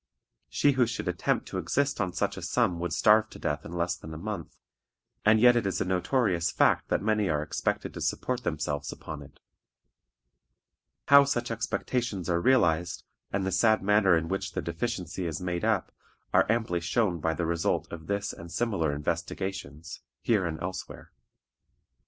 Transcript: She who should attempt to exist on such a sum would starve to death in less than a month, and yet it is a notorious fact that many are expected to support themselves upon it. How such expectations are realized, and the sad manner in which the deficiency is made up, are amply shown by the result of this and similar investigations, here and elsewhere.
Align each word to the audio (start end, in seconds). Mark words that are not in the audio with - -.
She 0.49 0.71
who 0.71 0.87
should 0.87 1.07
attempt 1.07 1.47
to 1.49 1.59
exist 1.59 2.01
on 2.01 2.11
such 2.11 2.35
a 2.35 2.41
sum 2.41 2.79
would 2.79 2.91
starve 2.91 3.29
to 3.29 3.37
death 3.37 3.63
in 3.63 3.73
less 3.73 3.95
than 3.95 4.15
a 4.15 4.17
month, 4.17 4.57
and 5.23 5.39
yet 5.39 5.55
it 5.55 5.67
is 5.67 5.79
a 5.79 5.85
notorious 5.85 6.49
fact 6.49 6.87
that 6.87 7.03
many 7.03 7.29
are 7.29 7.43
expected 7.43 7.93
to 7.93 8.01
support 8.01 8.43
themselves 8.43 8.91
upon 8.91 9.21
it. 9.21 9.39
How 11.09 11.23
such 11.23 11.51
expectations 11.51 12.31
are 12.31 12.41
realized, 12.41 13.03
and 13.31 13.45
the 13.45 13.51
sad 13.51 13.83
manner 13.83 14.17
in 14.17 14.27
which 14.27 14.53
the 14.53 14.61
deficiency 14.63 15.27
is 15.27 15.39
made 15.39 15.63
up, 15.63 15.91
are 16.33 16.51
amply 16.51 16.79
shown 16.79 17.19
by 17.19 17.35
the 17.35 17.45
result 17.45 17.87
of 17.93 18.07
this 18.07 18.33
and 18.33 18.51
similar 18.51 18.91
investigations, 18.95 20.01
here 20.23 20.47
and 20.47 20.59
elsewhere. 20.63 21.11